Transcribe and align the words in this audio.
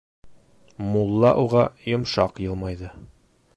Мулла 0.93 1.33
уға 1.43 1.67
йомшаҡ 1.93 2.43
йылмайҙы: 2.47 2.93